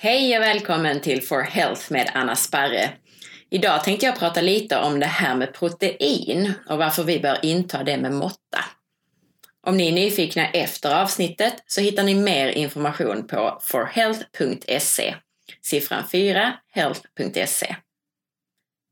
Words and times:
Hej 0.00 0.36
och 0.36 0.42
välkommen 0.42 1.00
till 1.00 1.22
For 1.22 1.42
Health 1.42 1.92
med 1.92 2.10
Anna 2.14 2.36
Sparre. 2.36 2.90
Idag 3.50 3.84
tänkte 3.84 4.06
jag 4.06 4.18
prata 4.18 4.40
lite 4.40 4.78
om 4.78 5.00
det 5.00 5.06
här 5.06 5.34
med 5.34 5.54
protein 5.54 6.52
och 6.68 6.78
varför 6.78 7.04
vi 7.04 7.20
bör 7.20 7.38
inta 7.42 7.84
det 7.84 7.96
med 7.96 8.12
måtta. 8.12 8.64
Om 9.66 9.76
ni 9.76 9.88
är 9.88 9.92
nyfikna 9.92 10.48
efter 10.48 11.02
avsnittet 11.02 11.54
så 11.66 11.80
hittar 11.80 12.02
ni 12.02 12.14
mer 12.14 12.48
information 12.48 13.26
på 13.26 13.58
forhealth.se, 13.62 15.14
siffran 15.62 16.08
4, 16.12 16.54
health.se. 16.72 17.76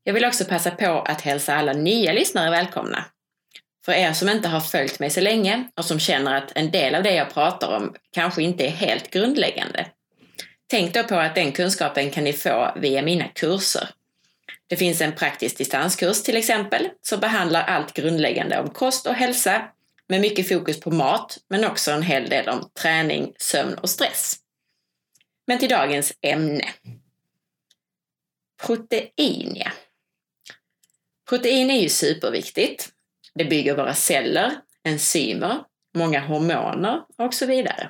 Jag 0.03 0.13
vill 0.13 0.25
också 0.25 0.45
passa 0.45 0.71
på 0.71 1.01
att 1.01 1.21
hälsa 1.21 1.55
alla 1.55 1.73
nya 1.73 2.13
lyssnare 2.13 2.49
välkomna. 2.49 3.05
För 3.85 3.91
er 3.91 4.13
som 4.13 4.29
inte 4.29 4.47
har 4.47 4.59
följt 4.59 4.99
mig 4.99 5.09
så 5.09 5.21
länge 5.21 5.63
och 5.77 5.85
som 5.85 5.99
känner 5.99 6.35
att 6.35 6.51
en 6.55 6.71
del 6.71 6.95
av 6.95 7.03
det 7.03 7.13
jag 7.13 7.33
pratar 7.33 7.77
om 7.77 7.95
kanske 8.11 8.43
inte 8.43 8.65
är 8.65 8.71
helt 8.71 9.11
grundläggande. 9.11 9.85
Tänk 10.67 10.93
då 10.93 11.03
på 11.03 11.15
att 11.15 11.35
den 11.35 11.51
kunskapen 11.51 12.11
kan 12.11 12.23
ni 12.23 12.33
få 12.33 12.71
via 12.75 13.01
mina 13.01 13.27
kurser. 13.27 13.89
Det 14.67 14.75
finns 14.77 15.01
en 15.01 15.15
praktisk 15.15 15.57
distanskurs 15.57 16.23
till 16.23 16.37
exempel 16.37 16.89
som 17.01 17.19
behandlar 17.19 17.63
allt 17.63 17.93
grundläggande 17.93 18.59
om 18.59 18.69
kost 18.69 19.07
och 19.07 19.13
hälsa 19.13 19.61
med 20.07 20.21
mycket 20.21 20.49
fokus 20.49 20.79
på 20.79 20.91
mat 20.91 21.37
men 21.47 21.65
också 21.65 21.91
en 21.91 22.03
hel 22.03 22.29
del 22.29 22.49
om 22.49 22.69
träning, 22.81 23.33
sömn 23.37 23.73
och 23.73 23.89
stress. 23.89 24.35
Men 25.45 25.59
till 25.59 25.69
dagens 25.69 26.13
ämne. 26.21 26.69
Protein, 28.65 29.55
ja. 29.55 29.71
Protein 31.29 31.69
är 31.69 31.81
ju 31.81 31.89
superviktigt. 31.89 32.89
Det 33.35 33.45
bygger 33.45 33.75
våra 33.75 33.93
celler, 33.93 34.51
enzymer, 34.83 35.57
många 35.95 36.19
hormoner 36.19 37.01
och 37.17 37.33
så 37.33 37.45
vidare. 37.45 37.89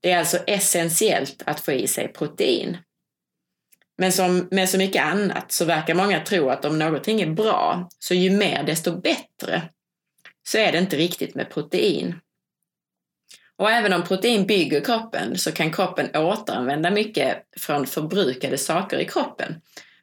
Det 0.00 0.10
är 0.10 0.18
alltså 0.18 0.36
essentiellt 0.36 1.42
att 1.46 1.60
få 1.60 1.72
i 1.72 1.86
sig 1.86 2.08
protein. 2.08 2.78
Men 3.98 4.12
som 4.12 4.48
med 4.50 4.68
så 4.68 4.78
mycket 4.78 5.04
annat 5.04 5.52
så 5.52 5.64
verkar 5.64 5.94
många 5.94 6.20
tro 6.20 6.48
att 6.50 6.64
om 6.64 6.78
någonting 6.78 7.20
är 7.20 7.30
bra, 7.30 7.88
så 7.98 8.14
ju 8.14 8.30
mer 8.30 8.62
desto 8.62 9.00
bättre. 9.00 9.62
Så 10.48 10.58
är 10.58 10.72
det 10.72 10.78
inte 10.78 10.96
riktigt 10.96 11.34
med 11.34 11.50
protein. 11.50 12.14
Och 13.56 13.70
även 13.70 13.92
om 13.92 14.02
protein 14.02 14.46
bygger 14.46 14.80
kroppen 14.80 15.38
så 15.38 15.52
kan 15.52 15.72
kroppen 15.72 16.16
återanvända 16.16 16.90
mycket 16.90 17.36
från 17.58 17.86
förbrukade 17.86 18.58
saker 18.58 18.98
i 18.98 19.04
kroppen. 19.04 19.54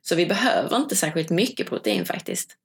Så 0.01 0.15
vi 0.15 0.25
behöver 0.25 0.77
inte 0.77 0.95
särskilt 0.95 1.29
mycket 1.29 1.69
protein 1.69 2.05
faktiskt. 2.05 2.57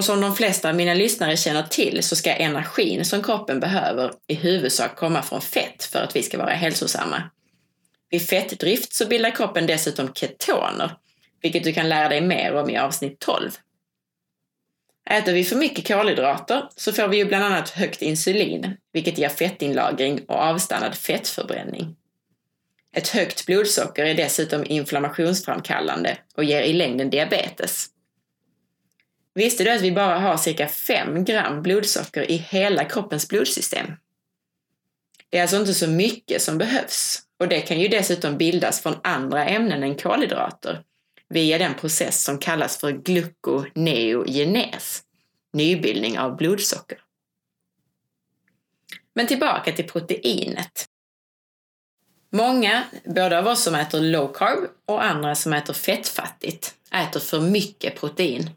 Och 0.00 0.04
som 0.04 0.20
de 0.20 0.36
flesta 0.36 0.68
av 0.68 0.74
mina 0.74 0.94
lyssnare 0.94 1.36
känner 1.36 1.62
till 1.62 2.02
så 2.02 2.16
ska 2.16 2.32
energin 2.32 3.04
som 3.04 3.22
kroppen 3.22 3.60
behöver 3.60 4.12
i 4.26 4.34
huvudsak 4.34 4.96
komma 4.96 5.22
från 5.22 5.40
fett 5.40 5.84
för 5.84 5.98
att 5.98 6.16
vi 6.16 6.22
ska 6.22 6.38
vara 6.38 6.50
hälsosamma. 6.50 7.22
Vid 8.10 8.28
fettdrift 8.28 8.92
så 8.92 9.06
bildar 9.06 9.30
kroppen 9.30 9.66
dessutom 9.66 10.14
ketoner, 10.14 10.96
vilket 11.42 11.64
du 11.64 11.72
kan 11.72 11.88
lära 11.88 12.08
dig 12.08 12.20
mer 12.20 12.54
om 12.54 12.70
i 12.70 12.78
avsnitt 12.78 13.18
12. 13.18 13.50
Äter 15.10 15.32
vi 15.32 15.44
för 15.44 15.56
mycket 15.56 15.88
kolhydrater 15.88 16.68
så 16.76 16.92
får 16.92 17.08
vi 17.08 17.16
ju 17.16 17.24
bland 17.24 17.44
annat 17.44 17.70
högt 17.70 18.02
insulin, 18.02 18.76
vilket 18.92 19.18
ger 19.18 19.28
fettinlagring 19.28 20.24
och 20.28 20.36
avstannad 20.36 20.94
fettförbränning. 20.94 21.96
Ett 22.96 23.08
högt 23.08 23.46
blodsocker 23.46 24.04
är 24.04 24.14
dessutom 24.14 24.64
inflammationsframkallande 24.66 26.18
och 26.36 26.44
ger 26.44 26.62
i 26.62 26.72
längden 26.72 27.10
diabetes. 27.10 27.90
Visste 29.34 29.64
du 29.64 29.70
att 29.70 29.80
vi 29.80 29.92
bara 29.92 30.18
har 30.18 30.36
cirka 30.36 30.68
5 30.68 31.24
gram 31.24 31.62
blodsocker 31.62 32.30
i 32.30 32.36
hela 32.36 32.84
kroppens 32.84 33.28
blodsystem? 33.28 33.86
Det 35.30 35.38
är 35.38 35.42
alltså 35.42 35.56
inte 35.56 35.74
så 35.74 35.88
mycket 35.88 36.42
som 36.42 36.58
behövs 36.58 37.22
och 37.38 37.48
det 37.48 37.60
kan 37.60 37.80
ju 37.80 37.88
dessutom 37.88 38.38
bildas 38.38 38.82
från 38.82 38.94
andra 39.02 39.44
ämnen 39.44 39.82
än 39.82 39.94
kolhydrater 39.94 40.82
via 41.28 41.58
den 41.58 41.74
process 41.74 42.24
som 42.24 42.38
kallas 42.38 42.76
för 42.76 42.92
glukoneogenes, 42.92 45.02
nybildning 45.52 46.18
av 46.18 46.36
blodsocker. 46.36 46.98
Men 49.14 49.26
tillbaka 49.26 49.72
till 49.72 49.88
proteinet. 49.88 50.86
Många, 52.32 52.84
både 53.04 53.38
av 53.38 53.46
oss 53.46 53.62
som 53.62 53.74
äter 53.74 54.00
low 54.00 54.32
carb 54.32 54.70
och 54.86 55.04
andra 55.04 55.34
som 55.34 55.52
äter 55.52 55.74
fettfattigt, 55.74 56.74
äter 56.92 57.20
för 57.20 57.40
mycket 57.40 58.00
protein. 58.00 58.50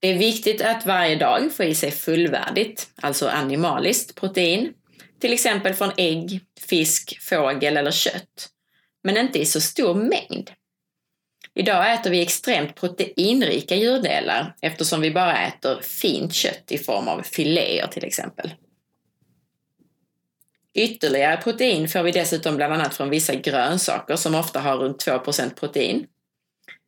Det 0.00 0.08
är 0.08 0.18
viktigt 0.18 0.60
att 0.60 0.86
varje 0.86 1.16
dag 1.16 1.52
få 1.52 1.64
i 1.64 1.74
sig 1.74 1.90
fullvärdigt, 1.90 2.88
alltså 2.96 3.28
animaliskt 3.28 4.14
protein, 4.14 4.72
till 5.20 5.32
exempel 5.32 5.74
från 5.74 5.90
ägg, 5.96 6.40
fisk, 6.60 7.18
fågel 7.20 7.76
eller 7.76 7.90
kött, 7.90 8.48
men 9.04 9.16
inte 9.16 9.38
i 9.38 9.46
så 9.46 9.60
stor 9.60 9.94
mängd. 9.94 10.50
Idag 11.54 11.92
äter 11.92 12.10
vi 12.10 12.22
extremt 12.22 12.74
proteinrika 12.74 13.76
djurdelar 13.76 14.54
eftersom 14.60 15.00
vi 15.00 15.10
bara 15.10 15.46
äter 15.46 15.80
fint 15.82 16.34
kött 16.34 16.72
i 16.72 16.78
form 16.78 17.08
av 17.08 17.22
filéer 17.22 17.86
till 17.86 18.04
exempel. 18.04 18.54
Ytterligare 20.74 21.36
protein 21.36 21.88
får 21.88 22.02
vi 22.02 22.10
dessutom 22.10 22.56
bland 22.56 22.72
annat 22.72 22.94
från 22.94 23.10
vissa 23.10 23.34
grönsaker 23.34 24.16
som 24.16 24.34
ofta 24.34 24.60
har 24.60 24.76
runt 24.76 25.06
2% 25.06 25.54
protein, 25.54 26.06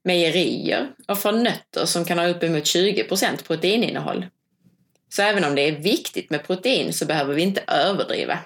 mejerier 0.05 0.93
och 1.09 1.19
från 1.19 1.43
nötter 1.43 1.87
som 1.87 2.05
kan 2.05 2.19
ha 2.19 2.27
uppemot 2.27 2.65
20% 2.65 3.44
proteininnehåll. 3.44 4.27
Så 5.09 5.22
även 5.22 5.44
om 5.44 5.55
det 5.55 5.62
är 5.62 5.72
viktigt 5.72 6.31
med 6.31 6.47
protein 6.47 6.93
så 6.93 7.06
behöver 7.06 7.34
vi 7.34 7.43
inte 7.43 7.65
överdriva. 7.66 8.39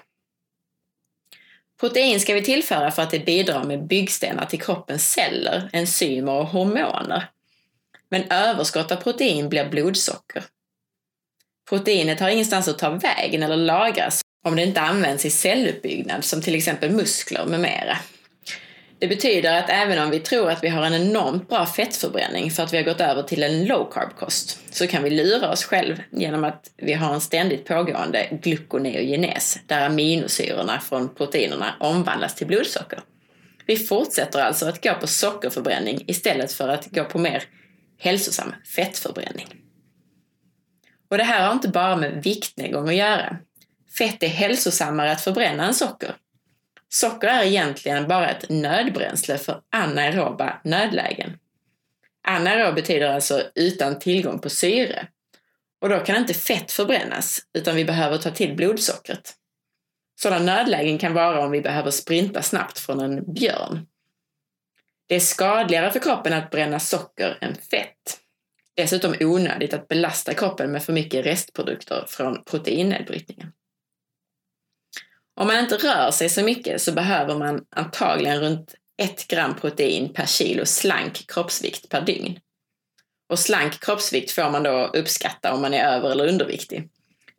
Protein 1.79 2.19
ska 2.19 2.33
vi 2.33 2.43
tillföra 2.43 2.91
för 2.91 3.01
att 3.01 3.11
det 3.11 3.25
bidrar 3.25 3.63
med 3.63 3.87
byggstenar 3.87 4.45
till 4.45 4.61
kroppens 4.61 5.11
celler, 5.11 5.69
enzymer 5.73 6.31
och 6.31 6.47
hormoner. 6.47 7.29
Men 8.09 8.31
överskott 8.31 8.91
av 8.91 8.95
protein 8.95 9.49
blir 9.49 9.69
blodsocker. 9.69 10.43
Proteinet 11.69 12.19
har 12.19 12.29
ingenstans 12.29 12.67
att 12.67 12.79
ta 12.79 12.89
vägen 12.89 13.43
eller 13.43 13.57
lagras 13.57 14.21
om 14.43 14.55
det 14.55 14.63
inte 14.63 14.81
används 14.81 15.25
i 15.25 15.29
celluppbyggnad 15.29 16.23
som 16.23 16.41
till 16.41 16.55
exempel 16.55 16.91
muskler 16.91 17.45
med 17.45 17.59
mera. 17.59 17.97
Det 18.99 19.07
betyder 19.07 19.57
att 19.57 19.69
även 19.69 20.03
om 20.03 20.09
vi 20.09 20.19
tror 20.19 20.49
att 20.49 20.63
vi 20.63 20.69
har 20.69 20.83
en 20.83 20.93
enormt 20.93 21.49
bra 21.49 21.65
fettförbränning 21.65 22.51
för 22.51 22.63
att 22.63 22.73
vi 22.73 22.77
har 22.77 22.83
gått 22.83 23.01
över 23.01 23.23
till 23.23 23.43
en 23.43 23.65
low 23.65 23.91
carb-kost 23.91 24.59
så 24.71 24.87
kan 24.87 25.03
vi 25.03 25.09
lura 25.09 25.51
oss 25.51 25.63
själv 25.63 26.01
genom 26.11 26.43
att 26.43 26.71
vi 26.77 26.93
har 26.93 27.13
en 27.13 27.21
ständigt 27.21 27.65
pågående 27.65 28.27
glukoneogenes 28.31 29.59
där 29.67 29.85
aminosyrorna 29.85 30.79
från 30.79 31.15
proteinerna 31.15 31.75
omvandlas 31.79 32.35
till 32.35 32.47
blodsocker. 32.47 32.99
Vi 33.65 33.77
fortsätter 33.77 34.39
alltså 34.39 34.65
att 34.65 34.83
gå 34.83 34.93
på 34.93 35.07
sockerförbränning 35.07 36.03
istället 36.07 36.51
för 36.51 36.67
att 36.67 36.85
gå 36.85 37.03
på 37.03 37.19
mer 37.19 37.43
hälsosam 37.99 38.53
fettförbränning. 38.75 39.47
Och 41.11 41.17
det 41.17 41.23
här 41.23 41.45
har 41.45 41.53
inte 41.53 41.67
bara 41.67 41.95
med 41.95 42.23
viktnedgång 42.23 42.89
att 42.89 42.95
göra. 42.95 43.37
Fett 43.97 44.23
är 44.23 44.27
hälsosammare 44.27 45.11
att 45.11 45.21
förbränna 45.21 45.67
än 45.67 45.73
socker. 45.73 46.15
Socker 46.89 47.27
är 47.27 47.43
egentligen 47.43 48.07
bara 48.07 48.29
ett 48.29 48.49
nödbränsle 48.49 49.37
för 49.37 49.61
anaeroba 49.69 50.61
nödlägen. 50.63 51.37
Anaerob 52.27 52.75
betyder 52.75 53.07
alltså 53.07 53.43
utan 53.55 53.99
tillgång 53.99 54.39
på 54.39 54.49
syre. 54.49 55.07
Och 55.81 55.89
då 55.89 55.99
kan 55.99 56.15
inte 56.15 56.33
fett 56.33 56.71
förbrännas, 56.71 57.39
utan 57.53 57.75
vi 57.75 57.85
behöver 57.85 58.17
ta 58.17 58.31
till 58.31 58.55
blodsockret. 58.55 59.33
Sådana 60.21 60.45
nödlägen 60.45 60.97
kan 60.97 61.13
vara 61.13 61.45
om 61.45 61.51
vi 61.51 61.61
behöver 61.61 61.91
sprinta 61.91 62.41
snabbt 62.41 62.79
från 62.79 62.99
en 62.99 63.33
björn. 63.33 63.85
Det 65.07 65.15
är 65.15 65.19
skadligare 65.19 65.91
för 65.91 65.99
kroppen 65.99 66.33
att 66.33 66.51
bränna 66.51 66.79
socker 66.79 67.37
än 67.41 67.55
fett. 67.55 68.19
Dessutom 68.75 69.15
onödigt 69.19 69.73
att 69.73 69.87
belasta 69.87 70.33
kroppen 70.33 70.71
med 70.71 70.83
för 70.83 70.93
mycket 70.93 71.25
restprodukter 71.25 72.05
från 72.07 72.43
proteinnedbrytningen. 72.43 73.51
Om 75.35 75.47
man 75.47 75.59
inte 75.59 75.77
rör 75.77 76.11
sig 76.11 76.29
så 76.29 76.43
mycket 76.43 76.81
så 76.81 76.91
behöver 76.91 77.35
man 77.35 77.61
antagligen 77.75 78.39
runt 78.39 78.75
1 78.97 79.27
gram 79.27 79.55
protein 79.55 80.13
per 80.13 80.25
kilo 80.25 80.65
slank 80.65 81.25
kroppsvikt 81.27 81.89
per 81.89 82.01
dygn. 82.01 82.39
Och 83.29 83.39
slank 83.39 83.79
kroppsvikt 83.79 84.31
får 84.31 84.49
man 84.49 84.63
då 84.63 84.91
uppskatta 84.93 85.53
om 85.53 85.61
man 85.61 85.73
är 85.73 85.83
över 85.83 86.11
eller 86.11 86.27
underviktig. 86.27 86.89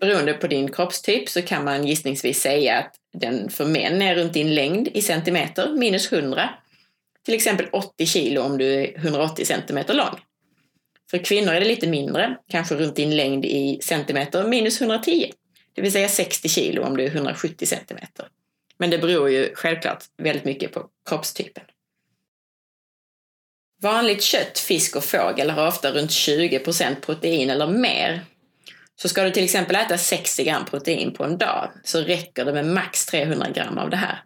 Beroende 0.01 0.33
på 0.33 0.47
din 0.47 0.73
kroppstyp 0.73 1.29
så 1.29 1.43
kan 1.43 1.65
man 1.65 1.87
gissningsvis 1.87 2.41
säga 2.41 2.79
att 2.79 2.95
den 3.21 3.51
för 3.51 3.65
män 3.65 4.03
är 4.03 4.15
runt 4.15 4.33
din 4.33 4.55
längd 4.55 4.89
i 4.89 5.03
centimeter, 5.03 5.73
minus 5.73 6.13
100. 6.13 6.51
Till 7.25 7.35
exempel 7.35 7.69
80 7.73 8.07
kilo 8.07 8.43
om 8.43 8.59
du 8.59 8.75
är 8.75 8.97
180 8.97 9.45
centimeter 9.45 9.95
lång. 9.95 10.21
För 11.11 11.19
kvinnor 11.19 11.53
är 11.53 11.61
det 11.61 11.67
lite 11.67 11.87
mindre, 11.87 12.37
kanske 12.49 12.75
runt 12.75 12.97
din 12.97 13.17
längd 13.17 13.45
i 13.45 13.81
centimeter, 13.83 14.49
minus 14.49 14.81
110 14.81 15.33
det 15.77 15.83
vill 15.83 15.93
säga 15.93 16.09
60 16.09 16.49
kilo 16.49 16.83
om 16.83 16.97
du 16.97 17.05
är 17.05 17.11
170 17.11 17.67
centimeter. 17.67 18.29
Men 18.79 18.91
det 18.91 18.99
beror 18.99 19.31
ju 19.31 19.55
självklart 19.55 20.05
väldigt 20.17 20.45
mycket 20.45 20.73
på 20.73 20.87
kroppstypen. 21.09 21.65
Vanligt 23.83 24.23
kött, 24.23 24.59
fisk 24.59 24.97
och 24.97 25.05
fågel 25.05 25.51
har 25.51 25.67
ofta 25.67 25.93
runt 25.93 26.11
20% 26.11 27.01
protein 27.01 27.51
eller 27.51 27.67
mer. 27.67 28.25
Så 28.97 29.09
ska 29.09 29.25
du 29.25 29.31
till 29.31 29.45
exempel 29.45 29.77
äta 29.77 29.99
60 29.99 30.45
gram 30.45 30.65
protein 30.65 31.15
på 31.15 31.25
en 31.25 31.39
dag 31.39 31.71
så 31.85 32.01
räcker 32.01 32.45
det 32.45 32.53
med 32.53 32.67
max 32.67 33.07
300 33.07 33.51
gram 33.51 33.79
av 33.79 33.91
det 33.91 33.97
här. 33.97 34.23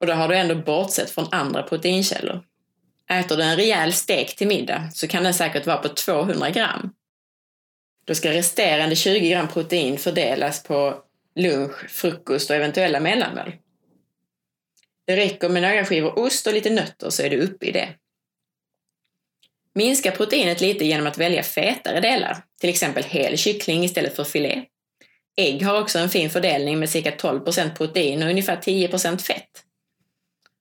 Och 0.00 0.06
då 0.06 0.12
har 0.12 0.28
du 0.28 0.36
ändå 0.36 0.54
bortsett 0.54 1.10
från 1.10 1.28
andra 1.30 1.62
proteinkällor. 1.62 2.42
Äter 3.10 3.36
du 3.36 3.42
en 3.42 3.56
rejäl 3.56 3.92
stek 3.92 4.36
till 4.36 4.46
middag 4.46 4.90
så 4.92 5.08
kan 5.08 5.22
den 5.22 5.34
säkert 5.34 5.66
vara 5.66 5.76
på 5.76 5.88
200 5.88 6.50
gram. 6.50 6.92
Då 8.04 8.14
ska 8.14 8.32
resterande 8.32 8.96
20 8.96 9.30
gram 9.30 9.48
protein 9.48 9.98
fördelas 9.98 10.62
på 10.62 11.02
lunch, 11.34 11.90
frukost 11.90 12.50
och 12.50 12.56
eventuella 12.56 13.00
mellanmål. 13.00 13.52
Det 15.06 15.16
räcker 15.16 15.48
med 15.48 15.62
några 15.62 15.84
skivor 15.84 16.18
ost 16.18 16.46
och 16.46 16.54
lite 16.54 16.70
nötter 16.70 17.10
så 17.10 17.22
är 17.22 17.30
du 17.30 17.40
uppe 17.40 17.66
i 17.66 17.72
det. 17.72 17.88
Minska 19.74 20.10
proteinet 20.10 20.60
lite 20.60 20.84
genom 20.84 21.06
att 21.06 21.18
välja 21.18 21.42
fetare 21.42 22.00
delar, 22.00 22.44
till 22.60 22.70
exempel 22.70 23.04
hel 23.04 23.38
kyckling 23.38 23.84
istället 23.84 24.16
för 24.16 24.24
filé. 24.24 24.64
Ägg 25.36 25.62
har 25.62 25.80
också 25.80 25.98
en 25.98 26.10
fin 26.10 26.30
fördelning 26.30 26.78
med 26.78 26.90
cirka 26.90 27.10
12% 27.10 27.76
protein 27.76 28.22
och 28.22 28.28
ungefär 28.28 28.56
10 28.56 28.88
fett. 29.18 29.64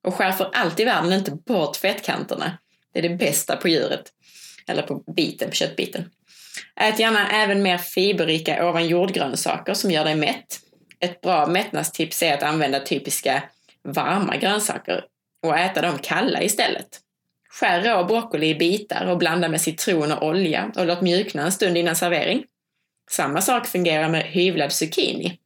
Och 0.04 0.16
skär 0.16 0.32
för 0.32 0.50
allt 0.54 0.80
i 0.80 0.86
världen 0.86 1.14
inte 1.14 1.32
bort 1.32 1.76
fettkanterna. 1.76 2.58
Det 2.94 3.00
är 3.00 3.10
det 3.10 3.16
bästa 3.16 3.56
på 3.56 3.68
djuret. 3.68 4.14
Eller 4.68 4.82
på 4.82 5.04
biten, 5.16 5.50
på 5.50 5.56
köttbiten. 5.56 6.10
Ät 6.76 7.00
gärna 7.00 7.30
även 7.32 7.64
mer 7.64 7.78
fiberrika 7.78 8.70
ovan 8.70 8.88
jordgrönsaker 8.88 9.74
som 9.74 9.92
gör 9.92 10.06
dig 10.06 10.16
mätt. 10.16 10.60
Ett 11.00 11.22
bra 11.22 11.48
mättnadstips 11.48 12.24
är 12.24 12.34
att 12.34 12.44
använda 12.44 12.80
typiska 12.80 13.44
varma 13.84 14.38
grönsaker 14.38 15.06
och 15.44 15.58
äta 15.58 15.82
dem 15.82 15.98
kalla 15.98 16.42
istället. 16.42 17.00
Skär 17.50 17.82
rå 17.82 18.04
broccoli 18.04 18.50
i 18.50 18.56
bitar 18.56 19.06
och 19.06 19.18
blanda 19.18 19.50
med 19.50 19.62
citron 19.62 20.12
och 20.12 20.28
olja 20.28 20.72
och 20.76 20.86
låt 20.86 21.02
mjukna 21.02 21.44
en 21.44 21.52
stund 21.52 21.78
innan 21.78 21.96
servering. 21.96 22.44
Samma 23.12 23.42
sak 23.42 23.68
fungerar 23.68 24.10
med 24.10 24.24
hyvlad 24.24 24.72
zucchini. 24.72 25.40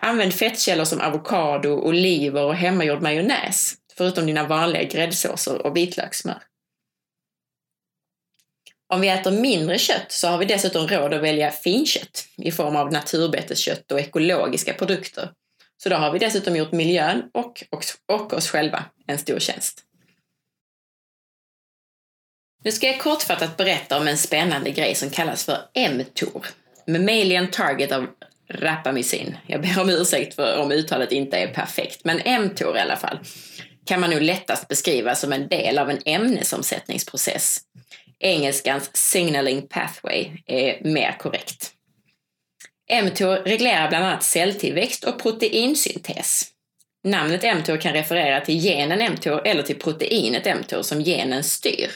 Använd 0.00 0.34
fettkällor 0.34 0.84
som 0.84 1.00
avokado, 1.00 1.68
oliver 1.68 2.42
och 2.42 2.54
hemmagjord 2.54 3.02
majonnäs, 3.02 3.74
förutom 3.96 4.26
dina 4.26 4.46
vanliga 4.46 4.82
gräddsåser 4.82 5.66
och 5.66 5.76
vitlökssmör. 5.76 6.42
Om 8.90 9.00
vi 9.00 9.08
äter 9.08 9.30
mindre 9.30 9.78
kött 9.78 10.12
så 10.12 10.28
har 10.28 10.38
vi 10.38 10.44
dessutom 10.44 10.88
råd 10.88 11.14
att 11.14 11.22
välja 11.22 11.50
finkött 11.50 12.26
i 12.36 12.52
form 12.52 12.76
av 12.76 12.92
naturbeteskött 12.92 13.92
och 13.92 14.00
ekologiska 14.00 14.74
produkter. 14.74 15.30
Så 15.82 15.88
då 15.88 15.96
har 15.96 16.12
vi 16.12 16.18
dessutom 16.18 16.56
gjort 16.56 16.72
miljön 16.72 17.22
och, 17.34 17.64
och, 17.70 17.84
och 18.12 18.32
oss 18.32 18.48
själva 18.48 18.84
en 19.06 19.18
stor 19.18 19.38
tjänst. 19.38 19.82
Nu 22.64 22.72
ska 22.72 22.86
jag 22.86 23.00
kortfattat 23.00 23.56
berätta 23.56 23.98
om 23.98 24.08
en 24.08 24.18
spännande 24.18 24.70
grej 24.70 24.94
som 24.94 25.10
kallas 25.10 25.44
för 25.44 25.58
mTOR, 25.90 26.46
Mammalian 26.86 27.50
Target 27.50 27.92
of 27.92 28.04
Rapamycin. 28.48 29.36
Jag 29.46 29.62
ber 29.62 29.80
om 29.80 29.90
ursäkt 29.90 30.34
för 30.34 30.58
om 30.58 30.72
uttalet 30.72 31.12
inte 31.12 31.38
är 31.38 31.54
perfekt, 31.54 32.04
men 32.04 32.42
mTOR 32.42 32.76
i 32.76 32.80
alla 32.80 32.96
fall 32.96 33.18
kan 33.86 34.00
man 34.00 34.10
nog 34.10 34.22
lättast 34.22 34.68
beskriva 34.68 35.14
som 35.14 35.32
en 35.32 35.48
del 35.48 35.78
av 35.78 35.90
en 35.90 35.98
ämnesomsättningsprocess. 36.04 37.60
Engelskans 38.20 38.96
signaling 38.96 39.68
pathway 39.68 40.30
är 40.46 40.84
mer 40.84 41.16
korrekt. 41.18 41.72
mTOR 43.02 43.36
reglerar 43.36 43.88
bland 43.88 44.04
annat 44.04 44.22
celltillväxt 44.22 45.04
och 45.04 45.22
proteinsyntes. 45.22 46.46
Namnet 47.04 47.56
mTOR 47.56 47.76
kan 47.76 47.92
referera 47.92 48.40
till 48.40 48.64
genen 48.64 49.12
mTOR 49.12 49.46
eller 49.46 49.62
till 49.62 49.78
proteinet 49.78 50.58
mTOR 50.60 50.82
som 50.82 51.00
genen 51.00 51.44
styr. 51.44 51.90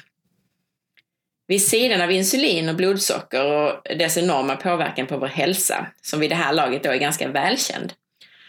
Vid 1.47 1.63
sidan 1.63 2.01
av 2.01 2.11
insulin 2.11 2.69
och 2.69 2.75
blodsocker 2.75 3.45
och 3.45 3.97
dess 3.99 4.17
enorma 4.17 4.57
påverkan 4.57 5.07
på 5.07 5.19
vår 5.19 5.27
hälsa, 5.27 5.87
som 6.03 6.21
vid 6.21 6.31
det 6.31 6.37
här 6.37 6.53
laget 6.53 6.83
då 6.83 6.91
är 6.91 6.97
ganska 6.97 7.29
välkänd, 7.29 7.93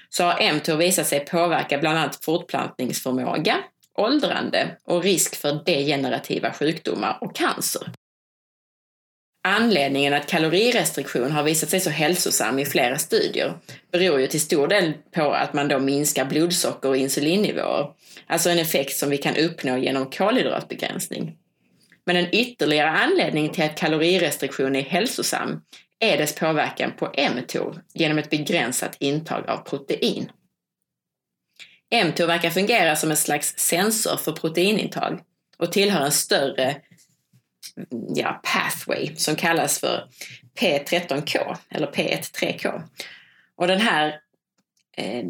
så 0.10 0.24
har 0.24 0.54
mTOR 0.54 0.75
visat 0.75 1.07
sig 1.07 1.19
påverka 1.19 1.77
bland 1.77 1.98
annat 1.98 2.25
fortplantningsförmåga, 2.25 3.57
åldrande 3.97 4.77
och 4.83 5.03
risk 5.03 5.36
för 5.36 5.63
degenerativa 5.65 6.53
sjukdomar 6.53 7.18
och 7.21 7.36
cancer. 7.36 7.92
Anledningen 9.47 10.13
att 10.13 10.27
kalorirestriktion 10.27 11.31
har 11.31 11.44
visat 11.44 11.69
sig 11.69 11.80
så 11.80 11.89
hälsosam 11.89 12.59
i 12.59 12.65
flera 12.65 12.97
studier 12.97 13.57
beror 13.92 14.19
ju 14.19 14.27
till 14.27 14.42
stor 14.42 14.68
del 14.68 14.94
på 15.12 15.31
att 15.31 15.53
man 15.53 15.68
då 15.68 15.80
minskar 15.80 16.25
blodsocker 16.25 16.89
och 16.89 16.97
insulinnivåer, 16.97 17.92
alltså 18.27 18.50
en 18.50 18.59
effekt 18.59 18.97
som 18.97 19.09
vi 19.09 19.18
kan 19.18 19.36
uppnå 19.36 19.77
genom 19.77 20.09
kolhydratbegränsning. 20.09 21.38
Men 22.06 22.15
en 22.15 22.36
ytterligare 22.36 22.89
anledning 22.89 23.50
till 23.50 23.63
att 23.63 23.77
kalorirestriktion 23.77 24.75
är 24.75 24.81
hälsosam 24.81 25.62
är 26.00 26.18
dess 26.18 26.36
påverkan 26.36 26.91
på 26.98 27.13
mTOR 27.36 27.81
genom 27.94 28.18
ett 28.18 28.30
begränsat 28.30 28.98
intag 29.00 29.50
av 29.50 29.57
protein 29.57 30.31
mTOR 31.92 32.28
verkar 32.28 32.50
fungera 32.50 32.96
som 32.96 33.12
en 33.12 33.18
slags 33.18 33.58
sensor 33.58 34.18
för 34.18 34.32
proteinintag 34.32 35.22
och 35.58 35.72
tillhör 35.72 36.06
en 36.06 36.12
större 36.12 36.82
ja, 38.16 38.42
pathway 38.44 39.16
som 39.16 39.36
kallas 39.36 39.80
för 39.80 40.10
P13K 40.60 41.58
eller 41.70 41.88
P13K. 41.88 42.82
Och 43.56 43.68
den 43.68 43.82
här 43.82 44.20
eh, 44.98 45.24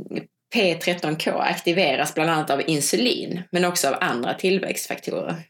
P13K 0.56 1.40
aktiveras 1.40 2.14
bland 2.14 2.30
annat 2.30 2.50
av 2.50 2.70
insulin 2.70 3.44
men 3.52 3.66
också 3.66 3.88
av 3.88 3.98
andra 4.02 4.34
tillväxtfaktorer 4.34 5.44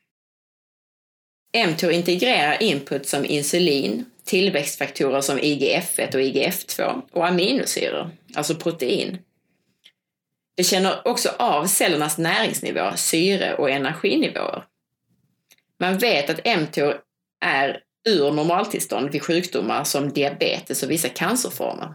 mTOR 1.56 1.92
integrerar 1.92 2.64
input 2.64 3.08
som 3.08 3.26
insulin, 3.26 4.06
tillväxtfaktorer 4.24 5.22
som 5.22 5.40
IGF-1 5.40 6.16
och 6.16 6.22
IGF-2 6.22 7.02
och 7.12 7.28
aminosyror, 7.28 8.10
alltså 8.36 8.56
protein. 8.56 9.18
Det 10.58 10.64
känner 10.64 11.08
också 11.08 11.30
av 11.40 11.66
cellernas 11.66 12.18
näringsnivå, 12.18 12.92
syre 12.96 13.56
och 13.56 13.70
energinivåer. 13.70 14.64
Man 15.80 15.98
vet 15.98 16.30
att 16.30 16.60
mTOR 16.60 16.98
är 17.46 17.80
ur 18.08 18.32
normaltillstånd 18.32 19.10
vid 19.10 19.24
sjukdomar 19.24 19.84
som 19.84 20.10
diabetes 20.10 20.84
och 20.84 20.92
vissa 20.92 21.10
cancerformer. 21.10 21.94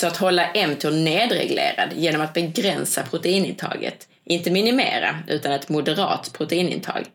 Så 0.00 0.06
att 0.06 0.16
hålla 0.16 0.66
mTOR 0.66 0.90
nedreglerad 0.90 1.92
genom 1.96 2.20
att 2.20 2.34
begränsa 2.34 3.02
proteinintaget, 3.02 4.08
inte 4.24 4.50
minimera 4.50 5.18
utan 5.28 5.52
ett 5.52 5.68
moderat 5.68 6.32
proteinintag, 6.32 7.06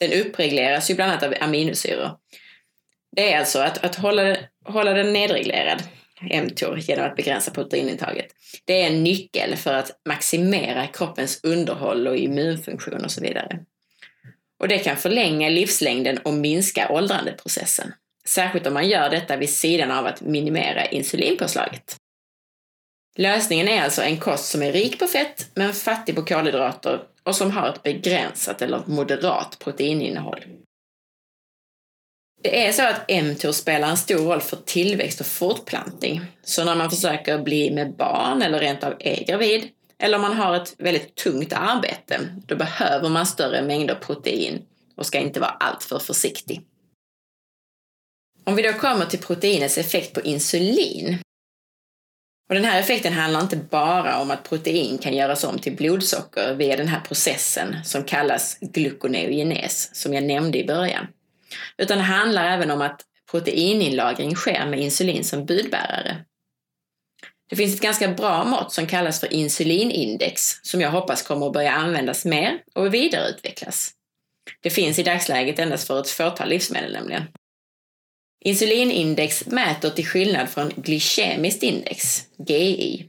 den 0.00 0.12
uppregleras 0.12 0.90
ju 0.90 0.94
bland 0.94 1.10
annat 1.10 1.22
av 1.22 1.34
aminosyror. 1.40 2.10
Det 3.16 3.32
är 3.32 3.38
alltså 3.38 3.58
att, 3.58 3.84
att 3.84 3.94
hålla, 3.94 4.36
hålla 4.64 4.92
den 4.92 5.12
nedreglerad, 5.12 5.82
mTOR, 6.20 6.78
genom 6.78 7.06
att 7.06 7.16
begränsa 7.16 7.50
proteinintaget. 7.50 8.26
Det 8.64 8.82
är 8.82 8.86
en 8.86 9.04
nyckel 9.04 9.56
för 9.56 9.74
att 9.74 10.00
maximera 10.08 10.86
kroppens 10.86 11.40
underhåll 11.44 12.06
och 12.06 12.16
immunfunktion 12.16 13.04
och 13.04 13.10
så 13.10 13.20
vidare. 13.20 13.58
Och 14.60 14.68
det 14.68 14.78
kan 14.78 14.96
förlänga 14.96 15.48
livslängden 15.48 16.18
och 16.18 16.34
minska 16.34 16.88
åldrandeprocessen. 16.88 17.92
Särskilt 18.26 18.66
om 18.66 18.74
man 18.74 18.88
gör 18.88 19.10
detta 19.10 19.36
vid 19.36 19.50
sidan 19.50 19.90
av 19.90 20.06
att 20.06 20.20
minimera 20.20 20.86
insulinpåslaget. 20.86 21.96
Lösningen 23.16 23.68
är 23.68 23.82
alltså 23.82 24.02
en 24.02 24.16
kost 24.16 24.44
som 24.44 24.62
är 24.62 24.72
rik 24.72 24.98
på 24.98 25.06
fett 25.06 25.50
men 25.54 25.72
fattig 25.72 26.14
på 26.14 26.22
kolhydrater 26.22 27.02
och 27.22 27.36
som 27.36 27.50
har 27.50 27.68
ett 27.68 27.82
begränsat 27.82 28.62
eller 28.62 28.82
moderat 28.86 29.58
proteininnehåll. 29.58 30.44
Det 32.46 32.66
är 32.66 32.72
så 32.72 32.82
att 32.82 33.24
mTOR 33.24 33.52
spelar 33.52 33.88
en 33.88 33.96
stor 33.96 34.18
roll 34.18 34.40
för 34.40 34.56
tillväxt 34.56 35.20
och 35.20 35.26
fortplantning. 35.26 36.20
Så 36.42 36.64
när 36.64 36.74
man 36.74 36.90
försöker 36.90 37.38
bli 37.38 37.70
med 37.70 37.96
barn 37.96 38.42
eller 38.42 38.58
rent 38.58 38.84
av 38.84 38.94
är 38.98 39.24
gravid, 39.24 39.68
eller 39.98 40.16
om 40.16 40.22
man 40.22 40.36
har 40.36 40.56
ett 40.56 40.74
väldigt 40.78 41.14
tungt 41.14 41.52
arbete, 41.52 42.20
då 42.46 42.56
behöver 42.56 43.08
man 43.08 43.26
större 43.26 43.62
mängder 43.62 43.94
protein 43.94 44.62
och 44.96 45.06
ska 45.06 45.18
inte 45.18 45.40
vara 45.40 45.50
alltför 45.50 45.98
försiktig. 45.98 46.60
Om 48.44 48.56
vi 48.56 48.62
då 48.62 48.72
kommer 48.72 49.06
till 49.06 49.18
proteinets 49.18 49.78
effekt 49.78 50.14
på 50.14 50.20
insulin 50.20 51.18
och 52.48 52.54
den 52.54 52.64
här 52.64 52.80
effekten 52.80 53.12
handlar 53.12 53.40
inte 53.40 53.56
bara 53.56 54.18
om 54.18 54.30
att 54.30 54.48
protein 54.48 54.98
kan 54.98 55.14
göras 55.14 55.44
om 55.44 55.58
till 55.58 55.76
blodsocker 55.76 56.54
via 56.54 56.76
den 56.76 56.88
här 56.88 57.00
processen 57.00 57.76
som 57.84 58.04
kallas 58.04 58.58
glukoneogenes, 58.60 59.90
som 59.94 60.14
jag 60.14 60.24
nämnde 60.24 60.58
i 60.58 60.66
början. 60.66 61.06
Utan 61.76 61.98
det 61.98 62.04
handlar 62.04 62.44
även 62.44 62.70
om 62.70 62.80
att 62.80 63.00
proteininlagring 63.30 64.34
sker 64.34 64.66
med 64.66 64.80
insulin 64.80 65.24
som 65.24 65.46
budbärare. 65.46 66.24
Det 67.48 67.56
finns 67.56 67.74
ett 67.74 67.80
ganska 67.80 68.08
bra 68.08 68.44
mått 68.44 68.72
som 68.72 68.86
kallas 68.86 69.20
för 69.20 69.32
insulinindex 69.32 70.42
som 70.62 70.80
jag 70.80 70.90
hoppas 70.90 71.22
kommer 71.22 71.46
att 71.46 71.52
börja 71.52 71.72
användas 71.72 72.24
mer 72.24 72.62
och 72.74 72.94
vidareutvecklas. 72.94 73.92
Det 74.60 74.70
finns 74.70 74.98
i 74.98 75.02
dagsläget 75.02 75.58
endast 75.58 75.86
för 75.86 76.00
ett 76.00 76.10
fåtal 76.10 76.48
livsmedel 76.48 76.92
nämligen. 76.92 77.22
Insulinindex 78.44 79.46
mäter 79.46 79.90
till 79.90 80.06
skillnad 80.06 80.48
från 80.48 80.72
glykemiskt 80.76 81.62
index, 81.62 82.22
GI, 82.48 83.08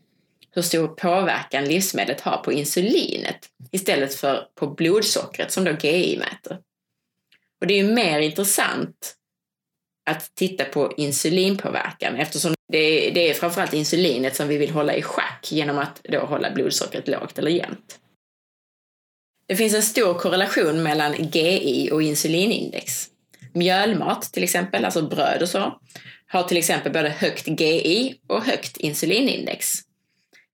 hur 0.52 0.62
stor 0.62 0.88
påverkan 0.88 1.66
livsmedlet 1.66 2.22
har 2.22 2.38
på 2.38 2.54
insulinet 2.54 3.50
istället 3.72 4.16
för 4.16 4.48
på 4.56 4.68
blodsockret 4.68 5.52
som 5.52 5.64
då 5.64 5.72
GI 5.72 6.18
mäter. 6.18 6.60
Och 7.62 7.68
det 7.68 7.74
är 7.74 7.84
ju 7.84 7.94
mer 7.94 8.20
intressant 8.20 9.16
att 10.10 10.36
titta 10.36 10.66
på 10.66 10.94
insulinpåverkan 10.98 12.16
eftersom 12.16 12.54
Det 12.72 12.78
är, 12.78 13.14
det 13.14 13.30
är 13.30 13.34
framförallt 13.34 13.74
insulinet 13.74 14.36
som 14.36 14.48
vi 14.48 14.58
vill 14.58 14.72
hålla 14.72 14.96
i 14.96 15.02
schack 15.02 15.48
genom 15.52 15.78
att 15.78 16.02
då 16.04 16.20
hålla 16.20 16.52
blodsockret 16.52 17.08
lågt 17.08 17.40
eller 17.40 17.52
jämnt. 17.52 18.00
Det 19.48 19.56
finns 19.56 19.74
en 19.74 19.84
stor 19.84 20.14
korrelation 20.14 20.84
mellan 20.84 21.14
GI 21.14 21.90
och 21.92 22.02
insulinindex. 22.02 23.08
Mjölmat 23.54 24.22
till 24.22 24.44
exempel, 24.44 24.86
alltså 24.86 25.02
bröd 25.02 25.42
och 25.42 25.50
så, 25.50 25.80
har 26.28 26.44
till 26.44 26.58
exempel 26.58 26.94
både 26.94 27.10
högt 27.10 27.48
GI 27.48 28.20
och 28.28 28.44
högt 28.44 28.78
insulinindex. 28.78 29.74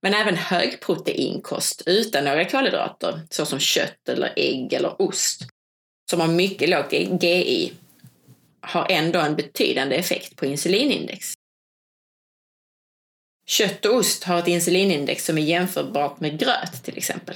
Men 0.02 0.14
även 0.14 0.36
högproteinkost 0.36 1.84
utan 1.86 2.24
några 2.24 2.46
kolhydrater, 2.46 3.22
såsom 3.30 3.60
kött 3.60 4.10
eller 4.10 4.34
ägg 4.36 4.74
eller 4.74 5.02
ost, 5.02 5.42
som 6.10 6.20
har 6.20 6.28
mycket 6.28 6.70
lågt 6.70 6.94
GI, 7.24 7.74
har 8.62 8.88
ändå 8.90 9.20
en 9.20 9.36
betydande 9.36 9.96
effekt 9.96 10.36
på 10.36 10.46
insulinindex. 10.46 11.34
Kött 13.46 13.86
och 13.86 13.96
ost 13.96 14.24
har 14.24 14.40
ett 14.40 14.48
insulinindex 14.48 15.26
som 15.26 15.38
är 15.38 15.42
jämförbart 15.42 16.20
med 16.20 16.40
gröt 16.40 16.84
till 16.84 16.98
exempel. 16.98 17.36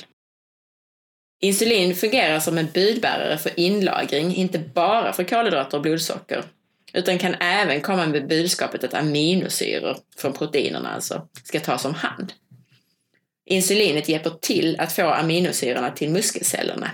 Insulin 1.39 1.95
fungerar 1.95 2.39
som 2.39 2.57
en 2.57 2.67
budbärare 2.73 3.37
för 3.37 3.59
inlagring, 3.59 4.35
inte 4.35 4.59
bara 4.59 5.13
för 5.13 5.23
kolhydrater 5.23 5.77
och 5.77 5.83
blodsocker, 5.83 6.43
utan 6.93 7.17
kan 7.17 7.33
även 7.33 7.81
komma 7.81 8.05
med 8.05 8.27
budskapet 8.27 8.83
att 8.83 8.93
aminosyror, 8.93 9.97
från 10.17 10.33
proteinerna 10.33 10.89
alltså, 10.89 11.27
ska 11.43 11.59
tas 11.59 11.85
om 11.85 11.93
hand. 11.93 12.33
Insulinet 13.45 14.09
hjälper 14.09 14.29
till 14.29 14.79
att 14.79 14.93
få 14.93 15.07
aminosyrorna 15.07 15.91
till 15.91 16.09
muskelcellerna. 16.09 16.91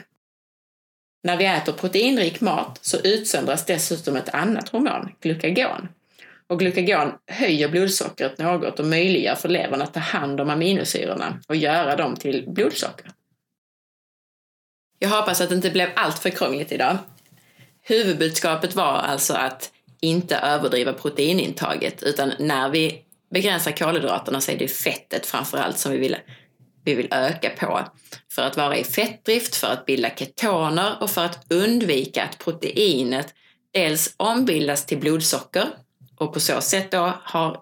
När 1.24 1.38
vi 1.38 1.46
äter 1.46 1.74
proteinrik 1.74 2.42
mat 2.42 2.80
så 2.82 2.98
utsöndras 2.98 3.66
dessutom 3.66 4.16
ett 4.16 4.30
annat 4.30 4.70
hormon, 4.70 5.12
glukagon. 5.22 5.88
Och 6.48 6.60
glukagon 6.60 7.12
höjer 7.28 7.70
blodsockret 7.70 8.38
något 8.38 8.80
och 8.80 8.86
möjliggör 8.86 9.36
för 9.36 9.50
levern 9.50 9.82
att 9.82 9.94
ta 9.94 10.00
hand 10.00 10.42
om 10.42 10.50
aminosyrorna 10.50 11.40
och 11.48 11.56
göra 11.56 11.96
dem 11.96 12.16
till 12.16 12.46
blodsocker. 12.48 13.12
Jag 15.00 15.10
hoppas 15.10 15.42
att 15.42 15.50
det 15.50 15.56
inte 15.56 15.70
blev 15.70 15.90
allt 15.96 16.20
för 16.20 16.30
krångligt 16.30 16.72
idag. 16.72 16.98
Huvudbudskapet 17.82 18.76
var 18.76 18.94
alltså 18.94 19.34
att 19.34 19.72
inte 20.00 20.38
överdriva 20.38 20.94
proteinintaget 20.94 22.04
utan 22.04 22.34
när 22.40 22.70
vi 22.70 23.02
begränsar 23.30 23.72
kolhydraterna 23.72 24.42
så 24.42 24.52
är 24.52 24.58
det 24.58 24.68
fettet 24.68 25.26
framförallt 25.26 25.78
som 25.78 25.92
vi 25.92 25.98
vill, 25.98 26.18
vi 26.86 26.94
vill 26.94 27.08
öka 27.12 27.50
på. 27.50 27.88
För 28.32 28.42
att 28.42 28.58
vara 28.58 28.78
i 28.78 28.84
fettdrift, 28.84 29.56
för 29.56 29.68
att 29.68 29.86
bilda 29.86 30.10
ketoner 30.10 30.98
och 31.02 31.10
för 31.10 31.26
att 31.26 31.46
undvika 31.50 32.24
att 32.24 32.38
proteinet 32.38 33.34
dels 33.74 34.14
ombildas 34.18 34.86
till 34.86 34.98
blodsocker 34.98 35.68
och 36.18 36.34
på 36.34 36.40
så 36.40 36.62
sätt 36.62 36.92
då 36.92 37.14
har 37.24 37.62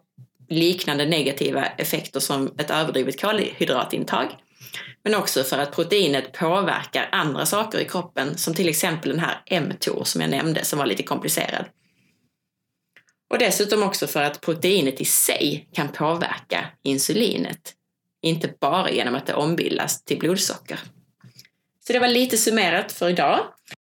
liknande 0.49 1.05
negativa 1.05 1.65
effekter 1.65 2.19
som 2.19 2.55
ett 2.57 2.69
överdrivet 2.69 3.21
kolhydratintag 3.21 4.27
men 5.03 5.15
också 5.15 5.43
för 5.43 5.57
att 5.57 5.75
proteinet 5.75 6.33
påverkar 6.33 7.09
andra 7.11 7.45
saker 7.45 7.79
i 7.79 7.85
kroppen, 7.85 8.37
som 8.37 8.53
till 8.53 8.69
exempel 8.69 9.11
den 9.11 9.19
här 9.19 9.61
mTOR 9.61 10.03
som 10.03 10.21
jag 10.21 10.29
nämnde, 10.29 10.65
som 10.65 10.79
var 10.79 10.85
lite 10.85 11.03
komplicerad. 11.03 11.65
Och 13.29 13.39
dessutom 13.39 13.83
också 13.83 14.07
för 14.07 14.21
att 14.21 14.41
proteinet 14.41 15.01
i 15.01 15.05
sig 15.05 15.69
kan 15.73 15.87
påverka 15.89 16.65
insulinet, 16.83 17.73
inte 18.21 18.53
bara 18.59 18.91
genom 18.91 19.15
att 19.15 19.25
det 19.25 19.33
ombildas 19.33 20.03
till 20.03 20.19
blodsocker. 20.19 20.79
Så 21.87 21.93
det 21.93 21.99
var 21.99 22.07
lite 22.07 22.37
summerat 22.37 22.91
för 22.91 23.09
idag. 23.09 23.39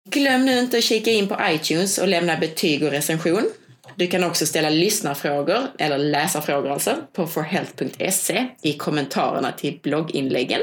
Glöm 0.10 0.46
nu 0.46 0.60
inte 0.60 0.78
att 0.78 0.84
kika 0.84 1.12
in 1.12 1.28
på 1.28 1.38
iTunes 1.42 1.98
och 1.98 2.08
lämna 2.08 2.38
betyg 2.38 2.84
och 2.84 2.92
recension. 2.92 3.50
Du 3.96 4.08
kan 4.08 4.24
också 4.24 4.46
ställa 4.46 4.70
lyssnarfrågor, 4.70 5.68
eller 5.78 5.98
läsarfrågor 5.98 6.72
alltså, 6.72 6.96
på 7.14 7.28
forhealth.se 7.28 8.48
i 8.62 8.74
kommentarerna 8.74 9.52
till 9.52 9.80
blogginläggen. 9.84 10.62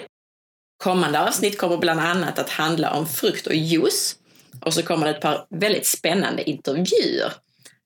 Kommande 0.82 1.20
avsnitt 1.20 1.58
kommer 1.58 1.76
bland 1.76 2.00
annat 2.00 2.38
att 2.38 2.50
handla 2.50 2.92
om 2.92 3.06
frukt 3.06 3.46
och 3.46 3.54
juice. 3.54 4.16
Och 4.60 4.74
så 4.74 4.82
kommer 4.82 5.06
det 5.06 5.12
ett 5.12 5.20
par 5.20 5.46
väldigt 5.50 5.86
spännande 5.86 6.50
intervjuer. 6.50 7.32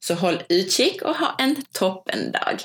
Så 0.01 0.15
håll 0.15 0.43
utkik 0.49 1.03
och 1.03 1.17
ha 1.17 1.37
en 1.39 1.57
toppendag! 1.73 2.59